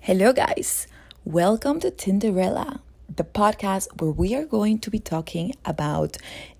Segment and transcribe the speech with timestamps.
[0.00, 0.88] Hello, guys.
[1.24, 2.80] Welcome to Tinderella,
[3.14, 6.16] the podcast where we are going to be talking about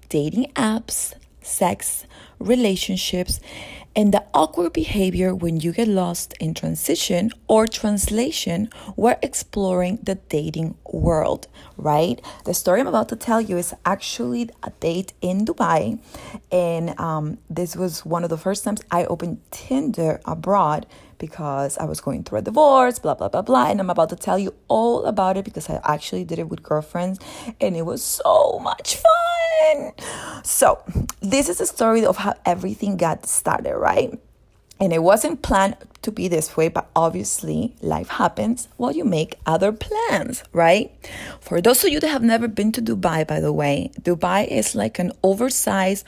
[0.09, 2.07] dating apps, sex,
[2.39, 3.41] relationships,
[4.35, 8.71] awkward behavior when you get lost in transition or translation.
[8.97, 12.21] We're exploring the dating world, right?
[12.45, 15.99] The story I'm about to tell you is actually a date in Dubai,
[16.51, 20.87] and um, this was one of the first times I opened Tinder abroad
[21.19, 23.71] because I was going through a divorce, blah, blah, blah, blah.
[23.71, 26.63] And I'm about to tell you all about it because I actually did it with
[26.63, 27.19] girlfriends
[27.61, 29.93] and it was so much fun.
[30.45, 30.83] So,
[31.21, 34.19] this is the story of how everything got started, right?
[34.81, 39.35] And it wasn't planned to be this way, but obviously life happens while you make
[39.45, 40.93] other plans, right?
[41.41, 44.75] For those of you that have never been to Dubai, by the way, Dubai is
[44.75, 46.07] like an oversized,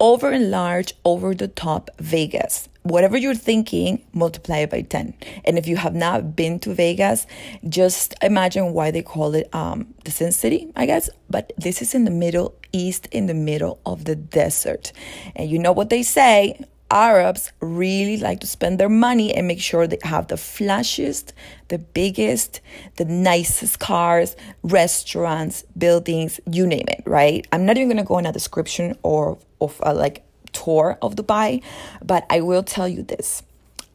[0.00, 5.14] over enlarged, over the top Vegas whatever you're thinking, multiply it by 10.
[5.44, 7.26] And if you have not been to Vegas,
[7.68, 11.10] just imagine why they call it um, the Sin City, I guess.
[11.28, 14.92] But this is in the Middle East, in the middle of the desert.
[15.34, 19.60] And you know what they say Arabs really like to spend their money and make
[19.60, 21.32] sure they have the flashiest,
[21.68, 22.60] the biggest,
[22.96, 27.46] the nicest cars, restaurants, buildings, you name it, right?
[27.52, 31.62] I'm not even gonna go in a description or of uh, like tour of Dubai,
[32.04, 33.42] but I will tell you this.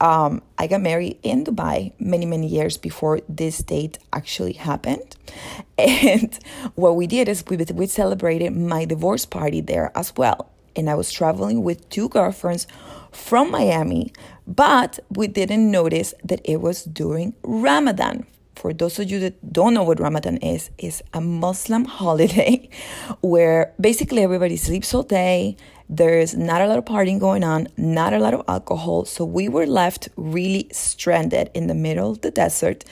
[0.01, 5.15] Um, I got married in Dubai many, many years before this date actually happened.
[5.77, 6.37] And
[6.75, 10.50] what we did is we, we celebrated my divorce party there as well.
[10.75, 12.67] And I was traveling with two girlfriends
[13.11, 14.13] from Miami,
[14.47, 18.25] but we didn't notice that it was during Ramadan.
[18.55, 22.69] For those of you that don't know what Ramadan is, is a Muslim holiday
[23.21, 25.57] where basically everybody sleeps all day
[25.91, 29.03] there's not a lot of partying going on, not a lot of alcohol.
[29.03, 32.85] So we were left really stranded in the middle of the desert,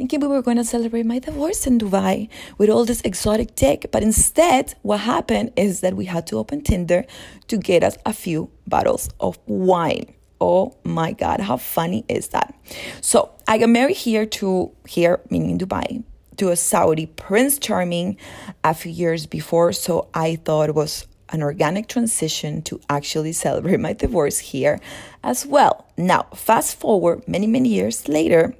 [0.00, 3.84] thinking we were going to celebrate my divorce in Dubai with all this exotic tech.
[3.92, 7.04] But instead, what happened is that we had to open Tinder
[7.48, 10.06] to get us a few bottles of wine.
[10.40, 12.54] Oh my God, how funny is that?
[13.02, 16.02] So I got married here to here, meaning Dubai,
[16.38, 18.16] to a Saudi Prince Charming
[18.64, 19.70] a few years before.
[19.74, 24.80] So I thought it was an organic transition to actually celebrate my divorce here
[25.22, 25.86] as well.
[25.96, 28.54] Now, fast forward many, many years later,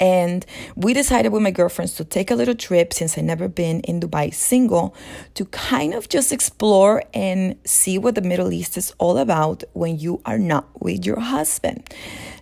[0.00, 3.80] and we decided with my girlfriends to take a little trip since I never been
[3.80, 4.94] in Dubai single
[5.34, 9.98] to kind of just explore and see what the Middle East is all about when
[9.98, 11.88] you are not with your husband.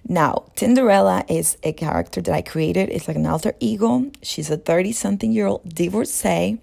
[0.08, 2.90] Now, Tinderella is a character that I created.
[2.90, 4.10] It's like an alter ego.
[4.22, 6.60] She's a 30 something year old divorcee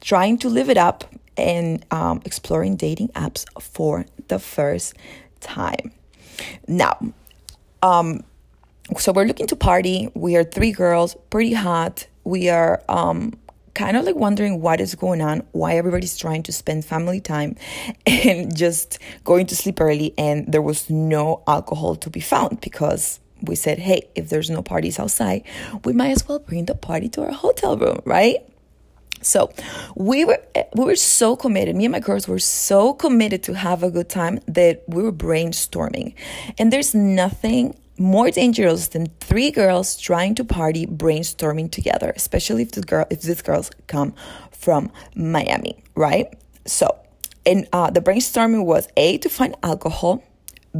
[0.00, 1.04] trying to live it up
[1.36, 4.94] and um, exploring dating apps for the first
[5.40, 5.92] time.
[6.66, 6.98] Now,
[7.82, 8.24] um,
[8.98, 10.08] so we're looking to party.
[10.14, 12.06] We are three girls, pretty hot.
[12.24, 13.34] We are um,
[13.74, 17.56] kind of like wondering what is going on, why everybody's trying to spend family time
[18.06, 20.14] and just going to sleep early.
[20.18, 24.62] And there was no alcohol to be found because we said, hey, if there's no
[24.62, 25.42] parties outside,
[25.84, 28.38] we might as well bring the party to our hotel room, right?
[29.20, 29.52] So
[29.94, 30.38] we were
[30.74, 31.76] we were so committed.
[31.76, 35.12] Me and my girls were so committed to have a good time that we were
[35.12, 36.14] brainstorming.
[36.58, 42.72] And there's nothing more dangerous than three girls trying to party brainstorming together, especially if
[42.72, 44.14] the girl if these girls come
[44.50, 46.32] from Miami, right?
[46.66, 46.98] So,
[47.44, 50.22] and uh, the brainstorming was A to find alcohol,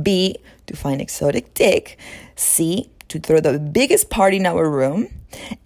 [0.00, 0.36] B
[0.66, 1.98] to find exotic dick,
[2.36, 5.08] C to throw the biggest party in our room.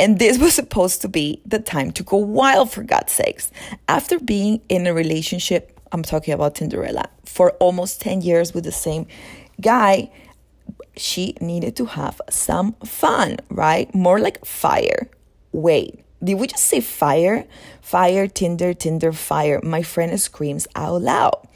[0.01, 3.51] And this was supposed to be the time to go wild, for God's sakes.
[3.89, 8.73] After being in a relationship, I'm talking about Tinderella, for almost 10 years with the
[8.73, 9.07] same
[9.61, 10.11] guy,
[10.97, 13.95] she needed to have some fun, right?
[13.95, 15.09] More like fire.
[15.53, 17.47] Wait, did we just say fire?
[17.81, 19.61] Fire, Tinder, Tinder, fire.
[19.63, 21.47] My friend screams out loud.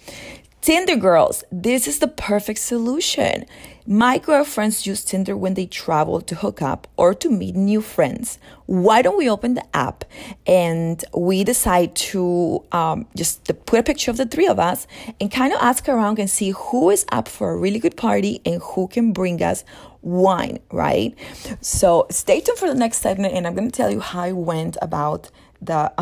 [0.61, 3.47] Tinder girls, this is the perfect solution.
[3.87, 8.39] My girlfriends use Tinder when they travel to hook up or to meet new friends.
[8.67, 10.05] Why don't we open the app
[10.47, 14.87] and we decide to um, just put a picture of the three of us
[15.21, 18.41] and kind of ask around and see who is up for a really good party
[18.45, 19.65] and who can bring us
[20.03, 21.15] wine, right?
[21.61, 24.33] So stay tuned for the next segment and I'm going to tell you how I
[24.33, 25.31] went about
[25.63, 25.93] the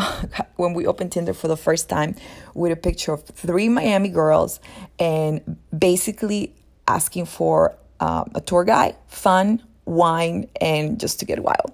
[0.57, 2.17] when we opened Tinder for the first time
[2.55, 4.61] with a picture of three Miami girls
[4.99, 6.55] and basically
[6.89, 11.73] asking for uh, a tour guide, fun, wine, and just to get wild.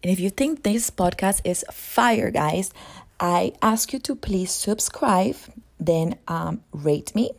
[0.00, 2.72] And if you think this podcast is fire, guys,
[3.18, 5.36] I ask you to please subscribe,
[5.80, 7.30] then um, rate me,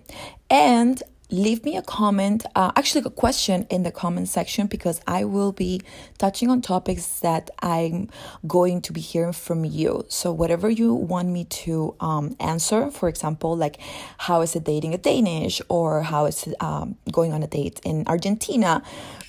[0.50, 5.26] and leave me a comment, uh, actually, a question in the comment section because I
[5.26, 5.82] will be
[6.18, 8.10] touching on topics that I'm
[8.48, 10.06] going to be hearing from you.
[10.10, 13.80] So, whatever you want me to um, answer, for example, like
[14.18, 17.80] how is it dating a Danish or how is it um, going on a date
[17.84, 18.82] in Argentina,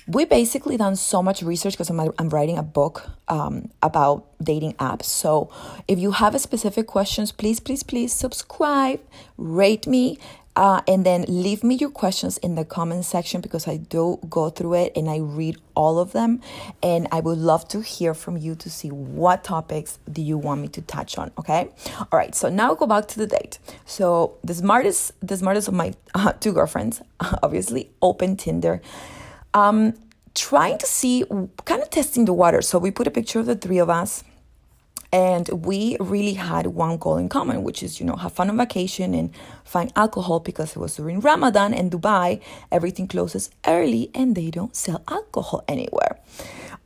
[0.07, 4.73] we basically done so much research because I'm, I'm writing a book um, about dating
[4.73, 5.05] apps.
[5.05, 5.51] So,
[5.87, 8.99] if you have a specific questions, please, please, please subscribe,
[9.37, 10.17] rate me,
[10.55, 14.49] uh, and then leave me your questions in the comment section because I do go
[14.49, 16.41] through it and I read all of them.
[16.83, 20.61] And I would love to hear from you to see what topics do you want
[20.61, 21.31] me to touch on.
[21.37, 21.69] Okay.
[21.99, 22.35] All right.
[22.35, 23.59] So now go back to the date.
[23.85, 27.01] So the smartest, the smartest of my uh, two girlfriends,
[27.43, 28.81] obviously, open Tinder.
[29.53, 29.93] Um,
[30.33, 31.25] trying to see,
[31.65, 32.61] kind of testing the water.
[32.61, 34.23] So we put a picture of the three of us
[35.11, 38.57] and we really had one goal in common, which is, you know, have fun on
[38.57, 39.31] vacation and
[39.65, 42.41] find alcohol because it was during Ramadan and Dubai,
[42.71, 46.19] everything closes early and they don't sell alcohol anywhere.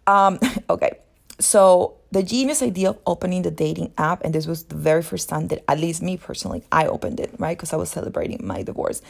[0.07, 0.39] Um,
[0.69, 0.99] okay,
[1.39, 5.27] so the genius idea of opening the dating app and this was the very first
[5.27, 7.57] time that at least me personally i opened it right?
[7.57, 9.01] Because i was celebrating my divorce.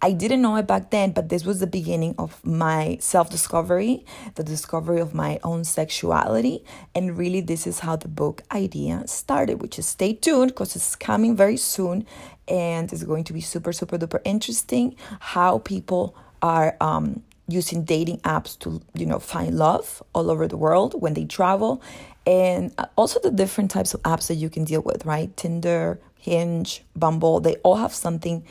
[0.00, 4.04] I didn't know it back then but this was the beginning of my self-discovery
[4.36, 6.64] the discovery of my own sexuality
[6.94, 10.94] and really this is how the book idea started which is stay tuned because it's
[10.94, 12.06] coming very soon
[12.46, 18.18] and it's going to be super super duper interesting how people are um, using dating
[18.20, 21.82] apps to you know find love all over the world when they travel.
[22.24, 25.36] And uh, also the different types of apps that you can deal with right?
[25.36, 28.44] Tinder hinge bumble they all have something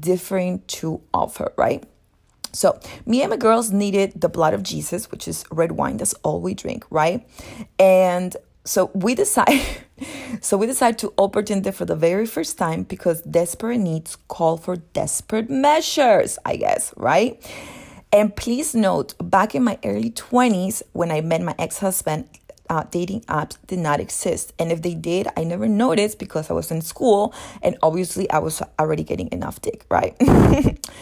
[0.00, 1.84] different to offer right?
[2.52, 5.98] So me and my girls needed the blood of jesus which is red wine.
[5.98, 7.28] That's all we drink right?
[7.78, 8.34] And
[8.68, 9.60] so we decide
[10.40, 14.56] so we decide to open tinder for the very first time because desperate needs call
[14.56, 17.42] for desperate measures i guess right
[18.12, 22.28] and please note, back in my early 20s, when I met my ex husband,
[22.70, 24.52] uh, dating apps did not exist.
[24.58, 28.38] And if they did, I never noticed because I was in school and obviously I
[28.38, 30.16] was already getting enough dick, right?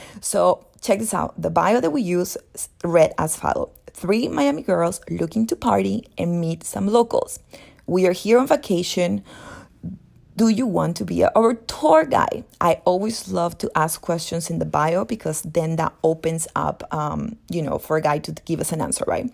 [0.21, 1.41] so check this out.
[1.41, 2.37] The bio that we use
[2.85, 7.39] read as follow Three Miami girls looking to party and meet some locals.
[7.87, 9.25] We are here on vacation
[10.37, 12.45] do you want to be our tour guide?
[12.61, 17.37] I always love to ask questions in the bio because then that opens up, um,
[17.51, 19.33] you know, for a guy to give us an answer, right?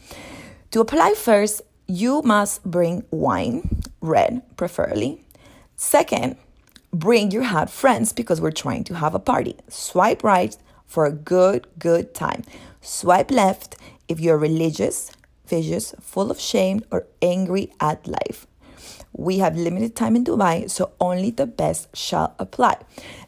[0.70, 5.20] To apply first, you must bring wine, red preferably.
[5.76, 6.36] Second,
[6.92, 9.56] bring your hot friends because we're trying to have a party.
[9.68, 10.56] Swipe right
[10.86, 12.44] for a good, good time.
[12.80, 13.76] Swipe left
[14.06, 15.10] if you're religious,
[15.46, 18.46] vicious, full of shame, or angry at life.
[19.14, 22.78] We have limited time in Dubai, so only the best shall apply.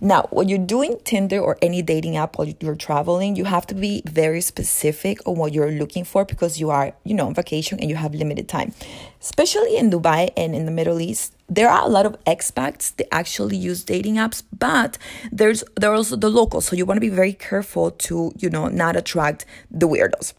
[0.00, 3.74] Now, when you're doing Tinder or any dating app while you're traveling, you have to
[3.74, 7.78] be very specific on what you're looking for because you are, you know, on vacation
[7.80, 8.72] and you have limited time.
[9.20, 13.12] Especially in Dubai and in the Middle East, there are a lot of expats that
[13.12, 14.96] actually use dating apps, but
[15.30, 16.64] there's there are also the locals.
[16.66, 20.32] So you want to be very careful to, you know, not attract the weirdos.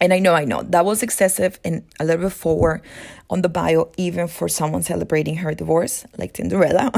[0.00, 2.82] And I know, I know that was excessive and a little bit forward
[3.30, 6.92] on the bio, even for someone celebrating her divorce, like Tinderella.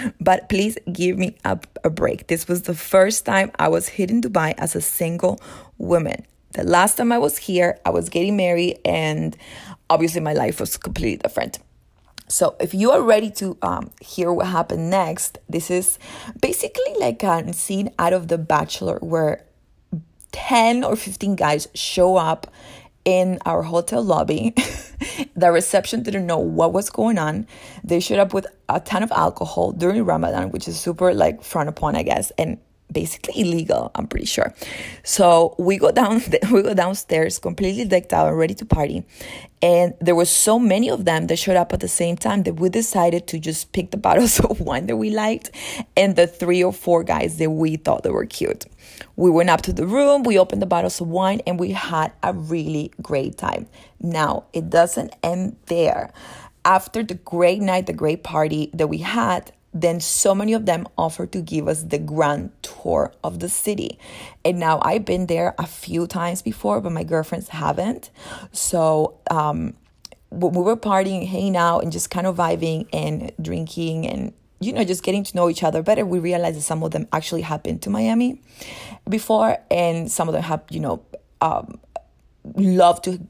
[0.20, 2.26] but please give me a, a break.
[2.26, 5.40] This was the first time I was hit in Dubai as a single
[5.78, 6.26] woman.
[6.52, 9.36] The last time I was here, I was getting married, and
[9.90, 11.58] obviously my life was completely different.
[12.30, 15.98] So, if you are ready to um, hear what happened next, this is
[16.40, 19.44] basically like a scene out of The Bachelor where
[20.38, 22.46] 10 or 15 guys show up
[23.04, 24.54] in our hotel lobby.
[25.36, 27.46] the reception didn't know what was going on.
[27.82, 31.68] They showed up with a ton of alcohol during Ramadan, which is super like frowned
[31.68, 32.58] upon, I guess, and
[32.92, 33.90] basically illegal.
[33.96, 34.54] I'm pretty sure.
[35.02, 39.04] So we go down, we go downstairs, completely decked out and ready to party.
[39.60, 42.54] And there were so many of them that showed up at the same time that
[42.60, 45.50] we decided to just pick the bottles of wine that we liked
[45.96, 48.66] and the three or four guys that we thought that were cute.
[49.16, 52.12] We went up to the room, we opened the bottles of wine, and we had
[52.22, 53.68] a really great time.
[54.00, 56.12] Now, it doesn't end there.
[56.64, 60.86] After the great night, the great party that we had, then so many of them
[60.96, 63.98] offered to give us the grand tour of the city.
[64.44, 68.10] And now I've been there a few times before, but my girlfriends haven't.
[68.52, 69.74] So, um,
[70.30, 74.84] we were partying, hanging out, and just kind of vibing and drinking and you know,
[74.84, 77.62] just getting to know each other better, we realized that some of them actually have
[77.62, 78.42] been to Miami
[79.08, 81.02] before, and some of them have, you know,
[81.40, 81.78] um,
[82.56, 83.20] love to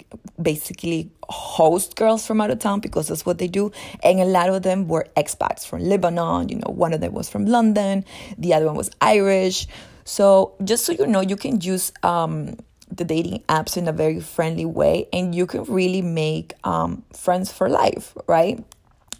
[0.41, 3.73] basically host girls from out of town because that's what they do.
[4.03, 6.49] And a lot of them were expats from Lebanon.
[6.49, 8.05] You know, one of them was from London,
[8.37, 9.67] the other one was Irish.
[10.05, 12.57] So just so you know, you can use um,
[12.91, 17.53] the dating apps in a very friendly way and you can really make um, friends
[17.53, 18.65] for life, right?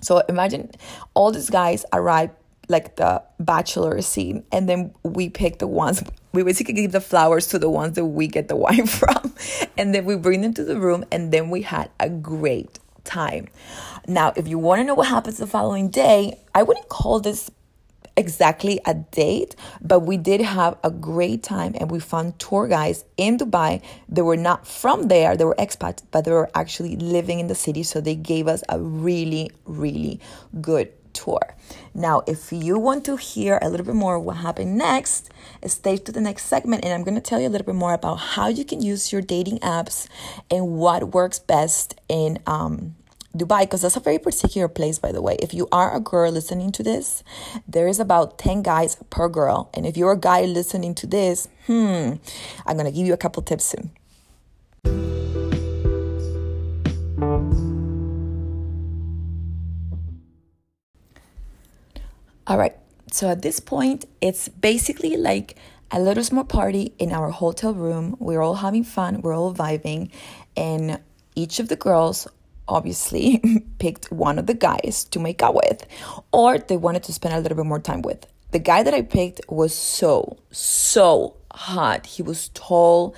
[0.01, 0.71] So imagine
[1.15, 2.31] all these guys arrive
[2.69, 6.03] like the bachelor scene and then we pick the ones
[6.33, 9.35] we basically give the flowers to the ones that we get the wine from
[9.79, 13.49] and then we bring them to the room and then we had a great time.
[14.07, 17.51] Now if you want to know what happens the following day i wouldn't call this
[18.19, 23.05] exactly a date, but we did have a great time and we found tour guides
[23.17, 23.81] in Dubai.
[24.09, 27.55] They were not from there, they were expats, but they were actually living in the
[27.55, 27.85] city.
[27.85, 30.21] So they gave us a really, really
[30.61, 31.55] good tour.
[31.95, 35.31] Now, if you want to hear a little bit more what happened next,
[35.67, 37.95] stay to the next segment and I'm going to tell you a little bit more
[37.95, 40.09] about how you can use your dating apps
[40.51, 42.95] and what works best in um,
[43.39, 45.37] Dubai, because that's a very particular place, by the way.
[45.41, 47.23] If you are a girl listening to this,
[47.67, 49.71] there is about 10 guys per girl.
[49.75, 52.15] And if you're a guy listening to this, hmm,
[52.67, 53.91] I'm going to give you a couple tips soon.
[62.47, 62.75] All right.
[63.11, 65.57] So at this point, it's basically like
[65.91, 68.17] a little small party in our hotel room.
[68.19, 70.11] We're all having fun, we're all vibing,
[70.57, 71.01] and
[71.35, 72.27] each of the girls
[72.69, 73.43] obviously
[73.79, 75.87] picked one of the guys to make out with,
[76.33, 78.27] or they wanted to spend a little bit more time with.
[78.51, 82.07] The guy that I picked was so, so hot.
[82.07, 83.15] He was tall,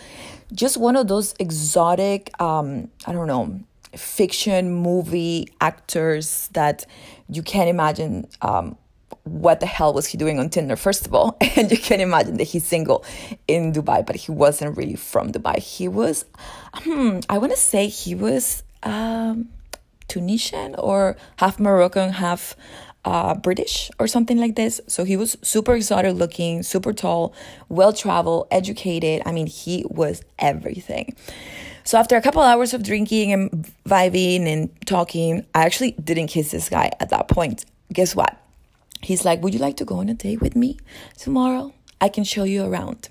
[0.53, 3.61] just one of those exotic, um, I don't know,
[3.97, 6.87] fiction movie actors that
[7.29, 8.77] you can't imagine um,
[9.25, 11.37] what the hell was he doing on Tinder, first of all?
[11.57, 13.05] And you can imagine that he's single
[13.47, 15.59] in Dubai, but he wasn't really from Dubai.
[15.59, 16.25] He was,
[16.75, 19.49] hmm, I want to say he was um,
[20.09, 22.57] Tunisian or half Moroccan, half
[23.05, 24.81] uh, British or something like this.
[24.87, 27.35] So he was super exotic looking, super tall,
[27.69, 29.23] well traveled, educated.
[29.25, 31.17] I mean, he was everything.
[31.85, 36.51] So after a couple hours of drinking and vibing and talking, I actually didn't kiss
[36.51, 37.65] this guy at that point.
[37.93, 38.37] Guess what?
[39.03, 40.79] He's like, Would you like to go on a date with me
[41.17, 41.73] tomorrow?
[42.01, 43.09] I can show you around.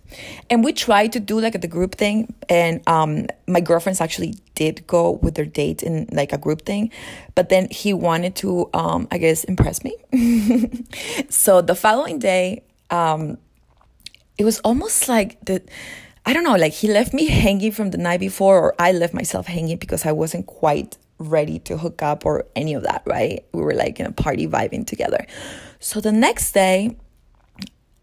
[0.50, 2.34] And we tried to do like the group thing.
[2.50, 6.91] And um, my girlfriends actually did go with their date in like a group thing.
[7.36, 9.96] But then he wanted to, um, I guess, impress me.
[11.29, 13.38] so the following day, um,
[14.38, 15.62] it was almost like the,
[16.25, 19.13] I don't know, like he left me hanging from the night before, or I left
[19.13, 23.46] myself hanging because I wasn't quite ready to hook up or any of that, right?
[23.51, 25.27] We were like in a party vibing together.
[25.79, 26.98] So the next day,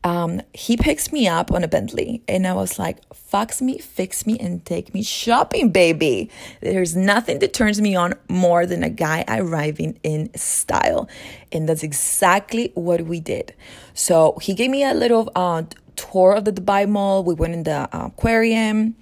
[0.07, 4.25] um, he picks me up on a Bentley, and I was like, "Fucks me, fix
[4.25, 8.89] me, and take me shopping, baby." There's nothing that turns me on more than a
[8.89, 11.09] guy arriving in style,
[11.51, 13.53] and that's exactly what we did.
[13.95, 15.65] So he gave me a little uh,
[15.97, 17.25] tour of the Dubai Mall.
[17.25, 18.97] We went in the uh, aquarium.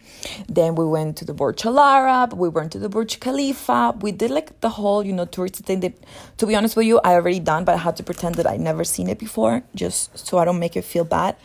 [0.49, 2.33] Then we went to the Burj Al Arab.
[2.33, 3.97] We went to the Burj Khalifa.
[4.01, 5.95] We did like the whole, you know, touristy thing that,
[6.39, 8.61] to be honest with you, I already done, but I had to pretend that I'd
[8.61, 11.37] never seen it before, just so I don't make it feel bad.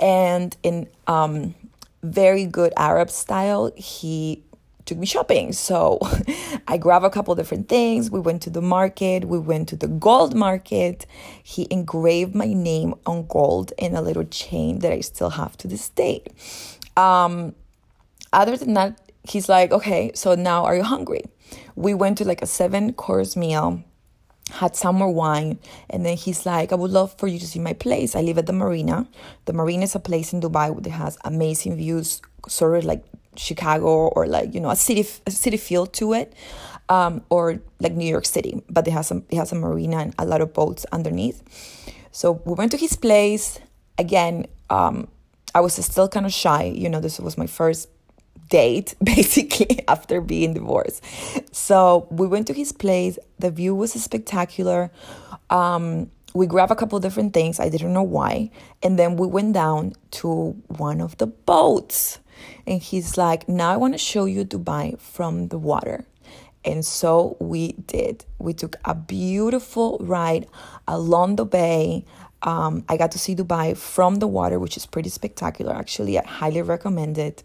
[0.00, 1.54] And in um,
[2.02, 4.42] very good Arab style, he
[4.84, 5.52] took me shopping.
[5.52, 5.98] So
[6.68, 8.10] I grabbed a couple different things.
[8.10, 11.06] We went to the market, we went to the gold market.
[11.42, 15.68] He engraved my name on gold in a little chain that I still have to
[15.68, 16.22] this day.
[16.96, 17.54] Um,
[18.32, 21.22] other than that, he's like, okay, so now are you hungry?
[21.76, 23.82] We went to like a seven course meal
[24.50, 27.58] had some more wine and then he's like i would love for you to see
[27.58, 29.08] my place i live at the marina
[29.46, 33.02] the marina is a place in dubai that has amazing views sort of like
[33.36, 36.32] Chicago or like you know a city a city feel to it,
[36.88, 38.62] um, or like New York City.
[38.68, 41.42] But it has some it has a marina and a lot of boats underneath.
[42.12, 43.58] So we went to his place
[43.98, 44.46] again.
[44.70, 45.08] Um,
[45.54, 46.64] I was still kind of shy.
[46.64, 47.88] You know, this was my first
[48.48, 51.02] date basically after being divorced.
[51.54, 53.18] So we went to his place.
[53.38, 54.90] The view was spectacular.
[55.50, 57.60] Um, we grabbed a couple different things.
[57.60, 58.50] I didn't know why.
[58.82, 62.18] And then we went down to one of the boats.
[62.66, 66.04] And he's like, Now I want to show you Dubai from the water.
[66.64, 68.24] And so we did.
[68.38, 70.46] We took a beautiful ride
[70.88, 72.04] along the bay.
[72.42, 75.74] Um, I got to see Dubai from the water, which is pretty spectacular.
[75.74, 77.42] Actually, I highly recommend it.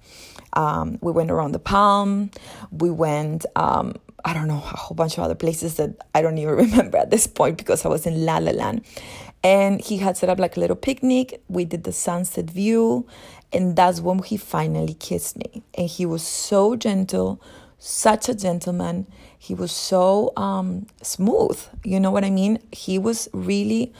[0.53, 2.31] Um, we went around the Palm.
[2.72, 3.96] We went, um,
[4.26, 7.10] I don't know, a whole bunch of other places that I don't even remember at
[7.10, 8.86] this point because I was in La La Land.
[9.44, 11.42] And he had set up like a little picnic.
[11.48, 13.08] We did the sunset view.
[13.54, 15.64] And that's when he finally kissed me.
[15.76, 17.42] And he was so gentle,
[17.80, 19.08] such a gentleman.
[19.38, 21.60] He was so um, smooth.
[21.84, 22.60] You know what I mean?
[22.72, 23.94] He was really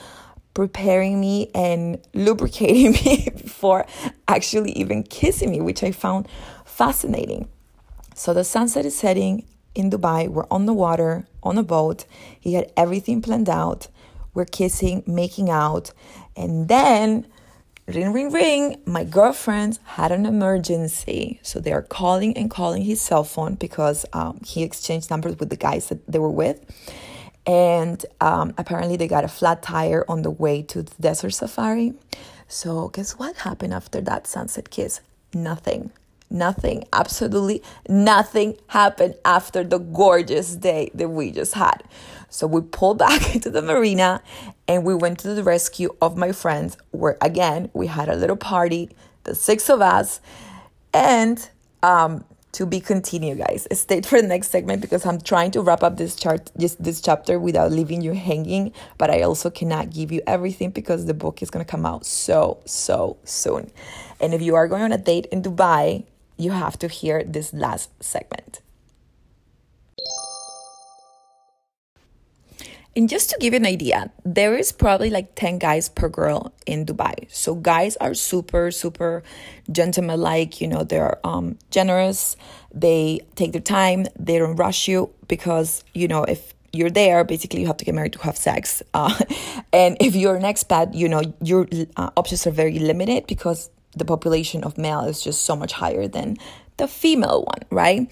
[0.54, 3.86] preparing me and lubricating me before
[4.28, 6.28] actually even kissing me, which I found
[6.66, 7.48] fascinating.
[8.14, 9.46] So the sunset is setting
[9.76, 10.28] in Dubai.
[10.28, 12.06] We're on the water, on a boat.
[12.40, 13.88] He had everything planned out.
[14.34, 15.92] We're kissing, making out.
[16.36, 17.28] And then,
[17.88, 21.40] ring, ring, ring, my girlfriend had an emergency.
[21.44, 25.50] So they are calling and calling his cell phone because um, he exchanged numbers with
[25.50, 26.64] the guys that they were with.
[27.46, 31.94] And um, apparently, they got a flat tire on the way to the desert safari.
[32.48, 35.02] So, guess what happened after that sunset kiss?
[35.34, 35.92] Nothing.
[36.30, 41.84] Nothing, absolutely nothing happened after the gorgeous day that we just had.
[42.30, 44.22] So we pulled back into the marina
[44.68, 48.36] and we went to the rescue of my friends, where again we had a little
[48.36, 48.90] party,
[49.24, 50.22] the six of us,
[50.94, 51.50] and
[51.82, 53.68] um, to be continued, guys.
[53.72, 57.02] Stay for the next segment because I'm trying to wrap up this chart, just this
[57.02, 58.72] chapter without leaving you hanging.
[58.98, 62.60] But I also cannot give you everything because the book is gonna come out so
[62.66, 63.72] so soon.
[64.20, 66.06] And if you are going on a date in Dubai,
[66.40, 68.62] you have to hear this last segment.
[72.96, 76.52] And just to give you an idea, there is probably like 10 guys per girl
[76.66, 77.28] in Dubai.
[77.30, 79.22] So guys are super, super
[79.72, 82.36] gentleman like, you know, they're um, generous,
[82.74, 87.62] they take their time, they don't rush you because, you know, if you're there, basically
[87.62, 88.82] you have to get married to have sex.
[88.94, 89.14] Uh,
[89.74, 94.06] and if you're an expat, you know, your uh, options are very limited because the
[94.06, 96.38] population of male is just so much higher than
[96.78, 98.08] the female one, right?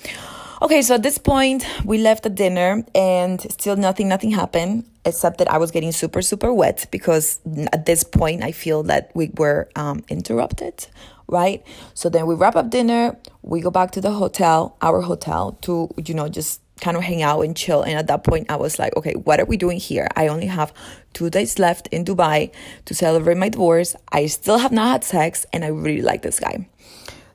[0.62, 5.38] Okay, so at this point, we left the dinner and still nothing, nothing happened except
[5.38, 7.40] that I was getting super, super wet because
[7.72, 10.88] at this point I feel that we were um, interrupted,
[11.28, 11.64] right?
[11.94, 15.90] So then we wrap up dinner, we go back to the hotel, our hotel, to,
[16.04, 17.82] you know, just kind of hang out and chill.
[17.82, 20.08] And at that point, I was like, okay, what are we doing here?
[20.16, 20.74] I only have
[21.14, 22.52] two days left in Dubai
[22.86, 23.96] to celebrate my divorce.
[24.12, 26.68] I still have not had sex, and I really like this guy.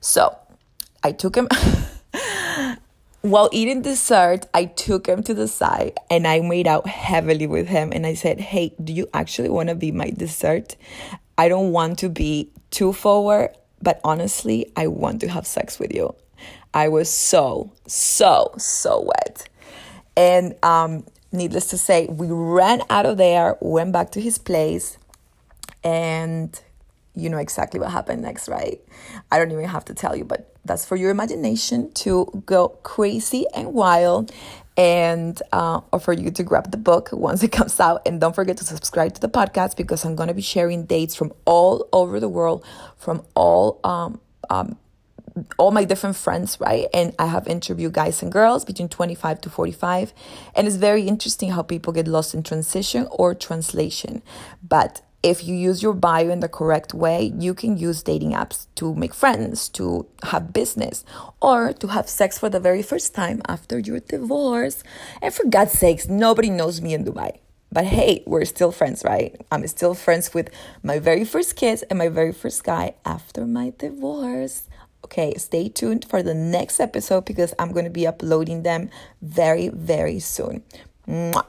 [0.01, 0.37] So
[1.03, 1.47] I took him.
[3.21, 7.69] While eating dessert, I took him to the side and I made out heavily with
[7.69, 7.93] him.
[7.93, 10.75] And I said, Hey, do you actually want to be my dessert?
[11.37, 15.93] I don't want to be too forward, but honestly, I want to have sex with
[15.93, 16.15] you.
[16.73, 19.49] I was so, so, so wet.
[20.15, 24.97] And um, needless to say, we ran out of there, went back to his place,
[25.83, 26.59] and
[27.13, 28.81] you know exactly what happened next, right?
[29.31, 33.45] I don't even have to tell you, but that's for your imagination to go crazy
[33.53, 34.31] and wild
[34.75, 38.35] and uh, or for you to grab the book once it comes out and don't
[38.35, 41.87] forget to subscribe to the podcast because i'm going to be sharing dates from all
[41.93, 42.65] over the world
[42.97, 44.77] from all um, um,
[45.57, 46.85] all my different friends, right?
[46.93, 50.13] And I have interviewed guys and girls between 25 to 45.
[50.55, 54.21] And it's very interesting how people get lost in transition or translation.
[54.61, 58.67] But if you use your bio in the correct way, you can use dating apps
[58.75, 61.05] to make friends, to have business,
[61.41, 64.83] or to have sex for the very first time after your divorce.
[65.21, 67.39] And for God's sakes, nobody knows me in Dubai.
[67.71, 69.35] But hey, we're still friends, right?
[69.49, 70.49] I'm still friends with
[70.83, 74.67] my very first kiss and my very first guy after my divorce.
[75.05, 78.89] Okay, stay tuned for the next episode because I'm going to be uploading them
[79.21, 80.63] very, very soon.
[81.07, 81.45] Mwah.